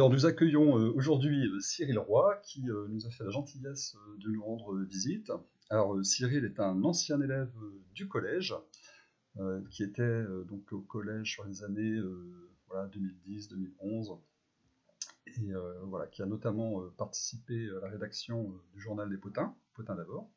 Alors 0.00 0.08
nous 0.08 0.24
accueillons 0.24 0.78
euh, 0.78 0.90
aujourd'hui 0.94 1.46
euh, 1.46 1.60
Cyril 1.60 1.98
Roy 1.98 2.40
qui 2.42 2.70
euh, 2.70 2.86
nous 2.88 3.06
a 3.06 3.10
fait 3.10 3.22
la 3.22 3.28
gentillesse 3.28 3.98
de 4.16 4.30
nous 4.30 4.42
rendre 4.42 4.74
visite. 4.78 5.30
Alors 5.68 6.02
Cyril 6.02 6.46
est 6.46 6.58
un 6.58 6.84
ancien 6.84 7.20
élève 7.20 7.52
du 7.94 8.08
collège 8.08 8.54
qui 9.70 9.82
était 9.82 10.24
donc 10.48 10.72
au 10.72 10.80
collège 10.80 11.32
sur 11.32 11.44
les 11.44 11.62
années 11.64 12.00
2010-2011 12.70 14.18
et 15.26 15.52
voilà 15.82 16.06
qui 16.06 16.22
a 16.22 16.26
notamment 16.26 16.80
participé 16.96 17.68
à 17.76 17.80
la 17.80 17.88
rédaction 17.90 18.54
du 18.72 18.80
journal 18.80 19.10
des 19.10 19.18
Potins, 19.18 19.54
Potins 19.74 19.96
d'abord. 19.96 20.30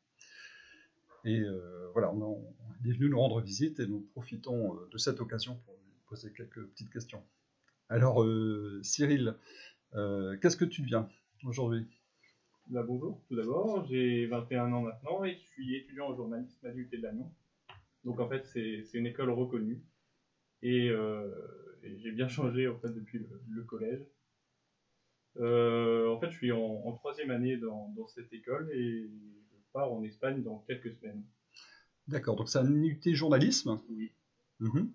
Et 1.24 1.42
voilà, 1.94 2.12
est 2.84 2.92
venu 2.92 3.08
nous 3.08 3.18
rendre 3.18 3.40
visite 3.40 3.80
et 3.80 3.86
nous 3.86 4.00
profitons 4.12 4.78
de 4.92 4.98
cette 4.98 5.20
occasion 5.20 5.56
pour 5.64 5.74
lui 5.74 5.94
poser 6.06 6.32
quelques 6.32 6.62
petites 6.66 6.90
questions. 6.90 7.24
Alors, 7.90 8.22
euh, 8.22 8.80
Cyril, 8.82 9.36
euh, 9.94 10.36
qu'est-ce 10.38 10.56
que 10.56 10.64
tu 10.64 10.82
deviens 10.82 11.08
aujourd'hui? 11.44 11.86
Bah, 12.68 12.82
Bonjour, 12.82 13.22
tout 13.28 13.36
d'abord, 13.36 13.84
j'ai 13.86 14.26
21 14.26 14.72
ans 14.72 14.82
maintenant 14.82 15.22
et 15.24 15.34
je 15.34 15.44
suis 15.44 15.76
étudiant 15.76 16.08
en 16.08 16.16
journalisme 16.16 16.66
à 16.66 16.70
l'UT 16.70 16.88
de 16.90 16.96
Lannion. 17.02 17.30
Donc 18.04 18.20
en 18.20 18.28
fait, 18.28 18.46
c'est 18.46 18.82
une 18.94 19.06
école 19.06 19.30
reconnue 19.30 19.82
et, 20.62 20.88
euh, 20.88 21.30
j'ai 21.82 22.12
bien 22.12 22.28
changé 22.28 22.66
en 22.68 22.78
fait 22.78 22.88
depuis 22.88 23.26
le, 23.48 23.62
collège. 23.64 24.00
en 25.36 26.18
fait, 26.20 26.30
je 26.30 26.36
suis 26.36 26.52
en, 26.52 26.92
troisième 26.92 27.30
année 27.30 27.58
dans, 27.58 28.06
cette 28.08 28.32
école 28.32 28.70
et 28.72 29.10
je 29.50 29.72
pars 29.74 29.92
en 29.92 30.02
Espagne 30.02 30.42
dans 30.42 30.64
quelques 30.66 30.94
semaines. 30.94 31.22
D'accord, 32.08 32.36
donc 32.36 32.48
c'est 32.48 32.58
un 32.58 32.82
UT 32.82 33.14
journalisme? 33.14 33.78
Oui. 33.90 34.10
Mhm. 34.60 34.90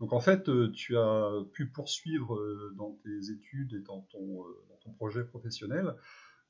Donc 0.00 0.12
en 0.12 0.20
fait, 0.20 0.48
euh, 0.48 0.70
tu 0.72 0.96
as 0.96 1.30
pu 1.52 1.66
poursuivre 1.66 2.34
euh, 2.34 2.74
dans 2.76 2.98
tes 3.04 3.30
études 3.30 3.74
et 3.74 3.80
dans 3.80 4.00
ton, 4.10 4.42
euh, 4.42 4.64
dans 4.68 4.76
ton 4.82 4.92
projet 4.92 5.24
professionnel 5.24 5.94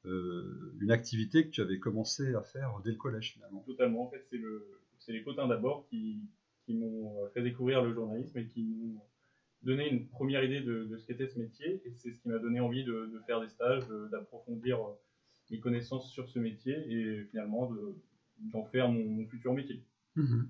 une 0.06 0.90
activité 0.90 1.46
que 1.46 1.50
tu 1.50 1.62
avais 1.62 1.78
commencé 1.78 2.34
à 2.34 2.42
faire 2.42 2.78
dès 2.84 2.90
le 2.90 2.98
collège 2.98 3.32
finalement. 3.32 3.64
Totalement, 3.66 4.06
en 4.06 4.10
fait, 4.10 4.22
c'est 4.28 4.36
le, 4.36 4.68
les 5.08 5.22
potins 5.22 5.48
d'abord 5.48 5.86
qui, 5.88 6.20
qui 6.66 6.74
m'ont 6.74 7.26
fait 7.32 7.40
découvrir 7.40 7.82
le 7.82 7.94
journalisme 7.94 8.36
et 8.36 8.46
qui 8.46 8.64
m'ont 8.64 9.00
donné 9.62 9.88
une 9.88 10.06
première 10.08 10.44
idée 10.44 10.60
de, 10.60 10.84
de 10.84 10.98
ce 10.98 11.06
qu'était 11.06 11.26
ce 11.26 11.38
métier. 11.38 11.80
Et 11.86 11.94
c'est 11.94 12.10
ce 12.10 12.18
qui 12.20 12.28
m'a 12.28 12.38
donné 12.38 12.60
envie 12.60 12.84
de, 12.84 13.10
de 13.14 13.18
faire 13.26 13.40
des 13.40 13.48
stages, 13.48 13.88
d'approfondir 14.10 14.78
mes 15.50 15.58
connaissances 15.58 16.10
sur 16.10 16.28
ce 16.28 16.38
métier 16.38 16.74
et 16.86 17.24
finalement 17.30 17.72
d'en 18.52 18.64
faire 18.64 18.90
mon, 18.90 19.26
futur 19.26 19.54
métier. 19.54 19.82
Mmh 20.16 20.42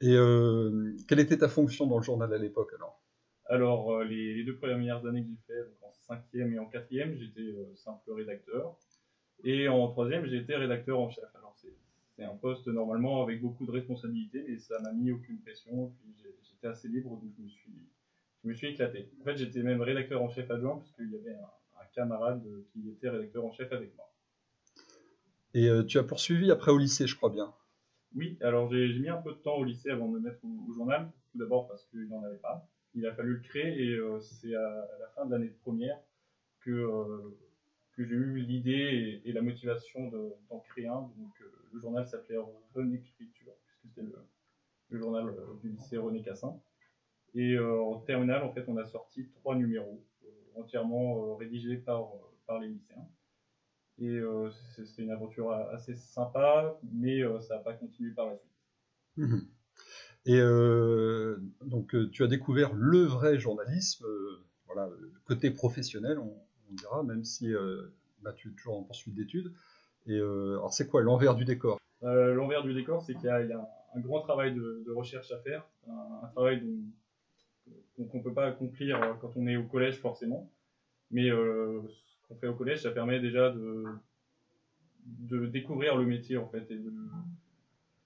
et 0.00 0.14
euh, 0.16 0.96
quelle 1.08 1.20
était 1.20 1.38
ta 1.38 1.48
fonction 1.48 1.86
dans 1.86 1.98
le 1.98 2.02
journal 2.02 2.32
à 2.32 2.38
l'époque 2.38 2.72
alors? 2.74 3.00
Alors, 3.46 3.92
euh, 3.92 4.04
les, 4.04 4.44
deux 4.44 4.56
premières 4.56 5.04
années 5.04 5.22
que 5.22 5.28
j'ai 5.28 5.54
fait, 5.54 5.60
donc 5.62 5.76
en 5.82 5.92
cinquième 5.92 6.54
et 6.54 6.58
en 6.58 6.66
quatrième, 6.66 7.16
j'étais 7.16 7.40
euh, 7.40 7.74
simple 7.74 8.12
rédacteur. 8.12 8.76
Et 9.44 9.68
en 9.68 9.88
troisième, 9.88 10.24
j'ai 10.26 10.38
été 10.38 10.54
rédacteur 10.56 10.98
en 10.98 11.10
chef. 11.10 11.24
Alors, 11.34 11.54
c'est 12.16 12.24
un 12.24 12.36
poste 12.36 12.66
normalement 12.68 13.22
avec 13.22 13.40
beaucoup 13.40 13.66
de 13.66 13.72
responsabilités, 13.72 14.44
mais 14.46 14.58
ça 14.58 14.78
m'a 14.80 14.92
mis 14.92 15.10
aucune 15.10 15.38
pression. 15.40 15.92
Puis 16.00 16.14
j'étais 16.42 16.68
assez 16.68 16.88
libre, 16.88 17.10
donc 17.10 17.32
je 17.36 17.42
me 17.42 17.48
suis, 17.48 17.72
je 18.42 18.48
me 18.48 18.54
suis 18.54 18.68
éclaté. 18.68 19.10
En 19.20 19.24
fait, 19.24 19.36
j'étais 19.36 19.62
même 19.62 19.80
rédacteur 19.80 20.22
en 20.22 20.28
chef 20.28 20.50
adjoint, 20.50 20.76
parce 20.76 20.92
qu'il 20.92 21.10
y 21.10 21.16
avait 21.16 21.34
un, 21.34 21.80
un, 21.80 21.86
camarade 21.94 22.42
qui 22.72 22.88
était 22.90 23.08
rédacteur 23.08 23.44
en 23.44 23.52
chef 23.52 23.72
avec 23.72 23.94
moi. 23.96 24.06
Et 25.54 25.68
tu 25.88 25.98
as 25.98 26.04
poursuivi 26.04 26.50
après 26.50 26.70
au 26.70 26.78
lycée, 26.78 27.06
je 27.06 27.16
crois 27.16 27.30
bien? 27.30 27.52
Oui, 28.14 28.36
alors 28.40 28.70
j'ai 28.72 28.98
mis 28.98 29.08
un 29.08 29.20
peu 29.22 29.32
de 29.32 29.38
temps 29.38 29.56
au 29.56 29.64
lycée 29.64 29.90
avant 29.90 30.08
de 30.08 30.14
me 30.14 30.20
mettre 30.20 30.40
au, 30.44 30.72
journal. 30.72 31.10
Tout 31.30 31.38
d'abord 31.38 31.68
parce 31.68 31.84
qu'il 31.86 32.08
n'en 32.08 32.22
avait 32.24 32.38
pas. 32.38 32.66
Il 32.94 33.06
a 33.06 33.14
fallu 33.14 33.34
le 33.34 33.40
créer 33.40 33.84
et 33.84 33.94
euh, 33.94 34.18
c'est 34.20 34.54
à, 34.54 34.88
la 34.98 35.08
fin 35.14 35.26
de 35.26 35.30
l'année 35.30 35.52
première 35.62 35.96
que, 36.60 36.70
euh, 36.70 37.38
que 37.92 38.04
j'ai 38.04 38.16
eu 38.16 38.38
l'idée 38.40 39.22
et, 39.24 39.32
la 39.32 39.42
motivation 39.42 40.10
d'en 40.48 40.58
créer 40.58 40.88
un. 40.88 41.02
Donc 41.02 41.40
euh, 41.40 41.52
le 41.72 41.78
journal 41.78 42.04
s'appelait 42.06 42.38
René 42.74 42.96
Écriture, 42.96 43.52
puisque 43.64 43.94
c'était 43.94 44.02
le, 44.02 44.98
journal 44.98 45.32
du 45.62 45.70
lycée 45.70 45.96
René 45.96 46.20
Cassin. 46.22 46.60
Et 47.34 47.56
en 47.60 48.00
terminale, 48.00 48.42
en 48.42 48.52
fait, 48.52 48.64
on 48.66 48.76
a 48.76 48.84
sorti 48.84 49.28
trois 49.28 49.54
numéros 49.54 50.04
entièrement 50.56 51.36
rédigés 51.36 51.76
par 51.76 52.10
les 52.60 52.66
lycéens. 52.66 53.06
Et 54.00 54.08
euh, 54.08 54.50
c'est 54.74 55.02
une 55.02 55.10
aventure 55.10 55.52
assez 55.52 55.94
sympa, 55.94 56.78
mais 56.90 57.22
euh, 57.22 57.38
ça 57.40 57.56
n'a 57.56 57.60
pas 57.60 57.74
continué 57.74 58.12
par 58.12 58.26
la 58.26 58.36
suite. 58.36 58.50
Mhm. 59.18 59.46
Et 60.24 60.38
euh, 60.38 61.36
donc, 61.66 61.94
tu 62.10 62.24
as 62.24 62.26
découvert 62.26 62.72
le 62.72 63.02
vrai 63.02 63.38
journalisme, 63.38 64.06
voilà, 64.66 64.88
côté 65.26 65.50
professionnel, 65.50 66.18
on, 66.18 66.34
dira, 66.70 67.02
même 67.02 67.24
si 67.24 67.52
bah, 68.22 68.32
tu 68.32 68.48
es 68.48 68.52
toujours 68.52 68.78
en 68.78 68.82
poursuite 68.84 69.14
d'études. 69.14 69.52
Et 70.06 70.16
alors, 70.16 70.72
c'est 70.72 70.86
quoi 70.86 71.02
l'envers 71.02 71.34
du 71.34 71.44
décor? 71.44 71.78
L'envers 72.02 72.62
du 72.62 72.72
décor, 72.74 73.02
c'est 73.02 73.14
qu'il 73.14 73.24
y, 73.24 73.28
a 73.28 73.68
un 73.94 74.00
grand 74.00 74.20
travail 74.20 74.54
de, 74.54 74.90
recherche 74.94 75.32
à 75.32 75.38
faire, 75.40 75.66
un, 75.88 76.28
travail 76.28 76.62
qu'on 77.96 78.18
ne 78.18 78.22
peut 78.22 78.34
pas 78.34 78.46
accomplir 78.46 79.18
quand 79.20 79.32
on 79.36 79.46
est 79.46 79.56
au 79.56 79.64
collège 79.64 79.98
forcément. 79.98 80.50
Mais 81.10 81.30
qu'on 82.30 82.36
fait 82.36 82.46
au 82.46 82.54
collège, 82.54 82.82
ça 82.82 82.92
permet 82.92 83.18
déjà 83.20 83.50
de, 83.50 83.84
de 85.04 85.46
découvrir 85.46 85.96
le 85.96 86.06
métier 86.06 86.36
en 86.36 86.48
fait. 86.48 86.70
Et 86.70 86.78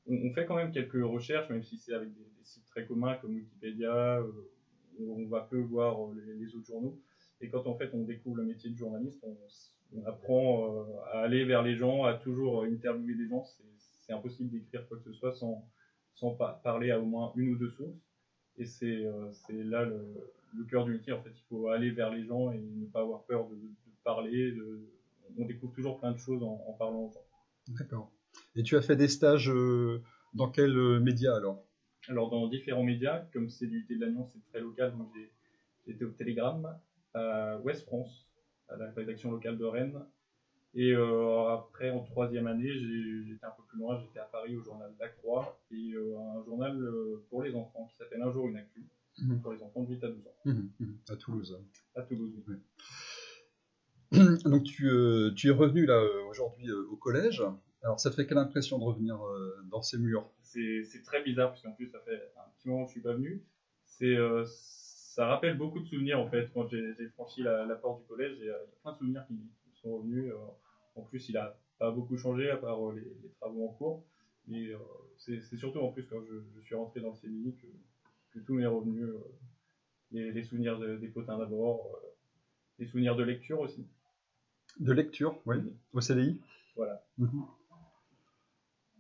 on, 0.07 0.33
fait 0.33 0.47
quand 0.47 0.57
même 0.57 0.73
quelques 0.73 1.03
recherches, 1.03 1.49
même 1.51 1.63
si 1.63 1.77
c'est 1.77 1.95
avec 1.95 2.13
des, 2.15 2.25
sites 2.43 2.67
très 2.67 2.87
communs 2.87 3.15
comme 3.17 3.35
Wikipédia, 3.35 4.19
euh, 4.19 4.31
on 5.01 5.25
va 5.27 5.41
peu 5.41 5.61
voir 5.61 5.99
euh, 6.05 6.15
les, 6.39 6.55
autres 6.55 6.67
journaux. 6.67 7.01
Et 7.41 7.49
quand 7.49 7.67
en 7.67 7.75
fait 7.75 7.91
on 7.95 8.03
découvre 8.03 8.37
le 8.37 8.45
métier 8.45 8.71
de 8.71 8.77
journaliste, 8.77 9.25
on, 9.25 10.05
apprend 10.07 10.75
euh, 10.75 10.85
à 11.13 11.21
aller 11.21 11.45
vers 11.45 11.63
les 11.63 11.77
gens, 11.77 12.05
à 12.05 12.15
toujours 12.15 12.65
interviewer 12.65 13.15
des 13.15 13.29
gens. 13.29 13.45
C'est 14.07 14.13
impossible 14.13 14.51
d'écrire 14.51 14.87
quoi 14.89 14.99
que 14.99 15.05
ce 15.05 15.13
soit 15.13 15.33
sans, 15.33 15.65
parler 16.63 16.91
à 16.91 17.01
au 17.01 17.05
moins 17.05 17.33
une 17.37 17.51
ou 17.51 17.57
deux 17.57 17.71
sources. 17.71 17.97
Et 18.59 18.67
c'est 18.67 19.05
là 19.51 19.85
le 19.85 20.65
cœur 20.65 20.85
du 20.85 20.93
métier. 20.93 21.13
En 21.13 21.23
fait, 21.23 21.31
il 21.35 21.43
faut 21.49 21.69
aller 21.69 21.91
vers 21.91 22.11
les 22.11 22.25
gens 22.25 22.51
et 22.51 22.59
ne 22.59 22.87
pas 22.87 23.01
avoir 23.01 23.25
peur 23.25 23.49
de, 23.49 23.57
parler. 24.05 24.55
on 25.39 25.47
découvre 25.47 25.73
toujours 25.75 25.99
plein 25.99 26.13
de 26.13 26.19
choses 26.19 26.43
en, 26.43 26.75
parlant 26.79 27.07
aux 27.07 27.13
gens. 27.13 27.25
D'accord. 27.69 28.13
Et 28.57 28.63
tu 28.63 28.77
as 28.77 28.83
fait 28.83 28.97
des 28.97 29.09
stages 29.09 29.51
euh, 29.51 30.03
dans 30.35 30.51
quels 30.51 30.77
euh, 30.77 31.01
médias 31.01 31.37
alors? 31.37 31.65
Alors 32.09 32.31
dans 32.31 32.49
différents 32.49 32.83
médias, 32.83 33.27
comme 33.33 33.49
c'est 33.49 33.67
du 33.67 33.87
de 33.89 34.01
l'Agnon, 34.01 34.27
c'est 34.33 34.45
très 34.51 34.61
local, 34.61 34.97
donc 34.97 35.09
j'ai 35.15 35.93
été 35.93 36.05
au 36.05 36.11
Télégramme, 36.11 36.69
à 37.15 37.59
Ouest 37.61 37.85
France, 37.87 38.27
à 38.69 38.77
la 38.77 38.91
rédaction 38.93 39.31
locale 39.31 39.57
de 39.57 39.65
Rennes. 39.65 40.05
Et 40.75 40.93
euh, 40.93 41.49
après, 41.49 41.91
en 41.91 42.01
troisième 42.01 42.47
année, 42.47 42.69
j'étais 42.69 43.47
un 43.47 43.53
peu 43.57 43.63
plus 43.69 43.79
loin, 43.79 43.99
j'étais 44.01 44.19
à 44.19 44.25
Paris 44.25 44.57
au 44.57 44.63
journal 44.63 44.93
La 44.99 45.09
Croix 45.09 45.59
et 45.71 45.95
un 45.95 46.45
journal 46.45 46.85
pour 47.31 47.43
les 47.43 47.55
enfants 47.55 47.87
qui 47.91 47.97
s'appelle 47.97 48.23
Un 48.23 48.33
jour 48.33 48.49
une 48.49 48.57
actu, 48.57 48.85
mhm. 49.19 49.41
pour 49.41 49.53
les 49.53 49.63
enfants 49.63 49.85
de 49.85 49.95
8 49.95 50.05
à 50.05 50.09
12 50.09 50.27
ans. 50.27 50.35
Mhm, 50.45 50.71
mhm. 50.81 50.99
À 51.09 51.17
Toulouse. 51.17 51.59
À 51.95 52.03
Toulouse, 52.03 52.35
oui. 52.49 52.57
Donc 54.45 54.65
tu, 54.65 54.89
euh, 54.89 55.33
tu, 55.35 55.49
es 55.49 55.51
revenu 55.51 55.87
là 55.87 55.95
euh, 55.95 56.25
aujourd'hui 56.29 56.69
euh, 56.69 56.87
au 56.91 56.97
collège. 56.97 57.43
Alors 57.83 57.99
ça 57.99 58.11
te 58.11 58.15
fait 58.15 58.27
quelle 58.27 58.39
impression 58.39 58.79
de 58.79 58.85
revenir 58.85 59.19
dans 59.71 59.83
ces 59.83 59.99
murs? 59.99 60.31
C'est 60.43 61.03
très 61.05 61.23
bizarre 61.23 61.51
parce 61.51 61.63
qu'en 61.63 61.73
plus 61.73 61.89
ça 61.89 61.99
fait 62.01 62.33
un 62.37 62.51
petit 62.57 62.69
moment 62.69 62.85
que 62.85 62.91
je 62.91 62.93
suis 62.93 63.03
pas 63.03 63.13
venu. 63.13 63.43
C'est 63.85 64.17
ça 64.47 65.27
rappelle 65.27 65.59
beaucoup 65.59 65.81
de 65.81 65.87
souvenirs 65.87 66.19
en 66.19 66.29
fait 66.29 66.49
quand 66.55 66.67
j'ai 66.69 67.09
franchi 67.15 67.43
la, 67.43 67.67
porte 67.75 68.01
du 68.01 68.07
collège. 68.07 68.37
Il 68.41 68.47
y 68.47 68.51
a 68.51 68.59
plein 68.83 68.93
de 68.93 68.99
souvenirs 68.99 69.27
qui, 69.27 69.37
sont 69.83 69.99
revenus. 69.99 70.33
en 70.95 71.03
plus 71.03 71.29
il 71.29 71.37
a 71.37 71.59
pas 71.79 71.91
beaucoup 71.91 72.17
changé 72.17 72.49
à 72.49 72.57
part 72.57 72.93
les, 72.93 73.05
travaux 73.39 73.69
en 73.69 73.73
cours. 73.73 74.05
Mais 74.47 74.71
c'est 75.19 75.57
surtout 75.57 75.81
en 75.81 75.93
plus 75.93 76.07
quand 76.07 76.23
je, 76.25 76.61
suis 76.63 76.75
rentré 76.75 77.01
dans 77.01 77.11
le 77.11 77.17
CDI 77.17 77.55
que, 78.33 78.39
tout 78.41 78.55
m'est 78.55 78.67
revenu. 78.67 79.05
Les, 80.11 80.43
souvenirs 80.43 80.79
des 80.79 81.09
potins 81.09 81.37
d'abord, 81.37 82.01
les 82.79 82.87
souvenirs 82.87 83.15
de 83.17 83.25
lecture 83.25 83.61
aussi. 83.61 83.87
De 84.81 84.93
lecture, 84.93 85.41
oui, 85.47 85.57
au 85.93 86.01
CDI. 86.01 86.41
Voilà. 86.77 87.05
Mhm. 87.19 87.45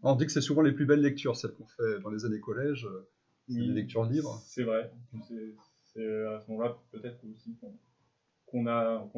On 0.02 0.14
dit 0.16 0.26
que 0.26 0.32
c'est 0.32 0.40
souvent 0.40 0.62
les 0.62 0.72
plus 0.72 0.84
belles 0.84 1.00
lectures, 1.00 1.34
celles 1.36 1.52
qu'on 1.52 1.66
fait 1.66 2.00
dans 2.00 2.10
les 2.10 2.24
années 2.24 2.40
collège, 2.40 2.86
euh, 2.86 3.08
les 3.48 3.68
lectures 3.68 4.04
libres. 4.04 4.40
C'est 4.44 4.62
vrai. 4.62 4.92
C'est 5.94 6.26
à 6.26 6.40
ce 6.40 6.50
moment-là 6.50 6.76
peut-être 6.92 7.18
aussi 7.24 7.54
qu'on 8.46 8.66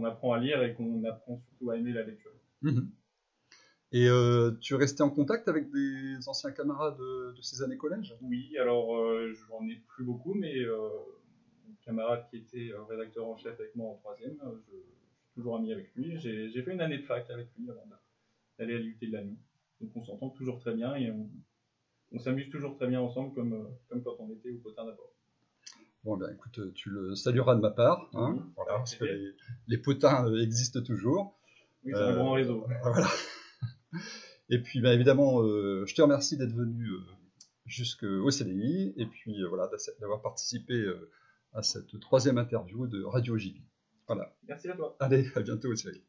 apprend 0.04 0.32
à 0.32 0.38
lire 0.38 0.62
et 0.62 0.74
qu'on 0.74 1.02
apprend 1.04 1.38
surtout 1.38 1.70
à 1.70 1.76
aimer 1.76 1.92
la 1.92 2.04
lecture. 2.04 2.32
Mhm. 2.62 2.90
Et 3.92 4.08
euh, 4.08 4.50
tu 4.60 4.74
es 4.74 4.76
resté 4.76 5.02
en 5.02 5.10
contact 5.10 5.48
avec 5.48 5.70
des 5.70 6.28
anciens 6.28 6.50
camarades 6.50 6.98
de, 6.98 7.34
ces 7.40 7.62
années 7.62 7.76
collège? 7.76 8.16
Oui, 8.20 8.56
alors 8.58 8.96
euh, 8.96 9.32
j'en 9.48 9.66
ai 9.68 9.80
plus 9.88 10.04
beaucoup, 10.04 10.34
mais 10.34 10.58
euh, 10.58 10.88
mon 11.66 11.74
camarade 11.84 12.24
qui 12.28 12.36
était 12.38 12.72
rédacteur 12.88 13.26
en 13.28 13.36
chef 13.36 13.58
avec 13.60 13.74
moi 13.76 13.90
en 13.90 13.94
troisième, 13.94 14.36
je, 14.42 14.76
toujours 15.36 15.56
ami 15.56 15.72
avec 15.72 15.94
lui. 15.94 16.18
J'ai 16.18 16.62
fait 16.62 16.72
une 16.72 16.80
année 16.80 16.98
de 16.98 17.04
fac 17.04 17.30
avec 17.30 17.48
lui 17.56 17.70
avant 17.70 17.86
d'aller 18.58 18.74
à 18.74 18.78
l'UT 18.78 18.98
de 19.00 19.12
la 19.12 19.22
nuit. 19.22 19.38
Donc 19.80 19.90
on 19.94 20.02
s'entend 20.02 20.30
toujours 20.30 20.58
très 20.58 20.74
bien 20.74 20.96
et 20.96 21.12
on, 21.12 22.18
s'amuse 22.18 22.48
toujours 22.50 22.74
très 22.76 22.88
bien 22.88 23.00
ensemble 23.00 23.34
comme, 23.34 23.68
comme 23.88 24.02
quand 24.02 24.16
on 24.18 24.30
était 24.30 24.50
au 24.50 24.58
potin 24.58 24.84
d'abord. 24.86 25.12
Bon, 26.02 26.16
bien, 26.16 26.28
écoute, 26.30 26.72
tu 26.74 26.88
le 26.88 27.14
salueras 27.14 27.56
de 27.56 27.60
ma 27.60 27.70
part, 27.70 28.08
hein, 28.14 28.34
Oui, 28.34 28.52
voilà, 28.54 28.72
avec 28.72 28.82
parce 28.82 28.94
que 28.94 29.04
les, 29.04 29.32
les 29.66 29.78
potins 29.78 30.26
euh, 30.26 30.40
existent 30.40 30.80
toujours. 30.80 31.38
Oui, 31.84 31.92
c'est 31.94 32.00
un 32.00 32.12
Euh, 32.12 32.14
grand 32.16 32.32
réseau. 32.32 32.64
Voilà. 32.82 33.08
Et 34.48 34.60
puis, 34.60 34.80
bah, 34.80 34.94
évidemment, 34.94 35.42
euh, 35.42 35.84
je 35.86 35.94
te 35.94 36.02
remercie 36.02 36.36
d'être 36.36 36.54
venu 36.54 36.86
euh, 36.86 37.00
jusqu'au 37.66 38.30
CDI 38.30 38.94
et 38.96 39.06
puis 39.06 39.42
euh, 39.42 39.48
voilà, 39.48 39.68
d'avoir 40.00 40.22
participé 40.22 40.74
euh, 40.74 41.10
à 41.52 41.62
cette 41.62 41.98
troisième 42.00 42.38
interview 42.38 42.86
de 42.86 43.02
Radio 43.02 43.36
JB. 43.36 43.56
Voilà. 44.06 44.36
Merci 44.46 44.68
à 44.68 44.74
toi. 44.76 44.96
Allez, 45.00 45.26
à 45.34 45.40
bientôt, 45.40 45.74
Cyril. 45.74 46.02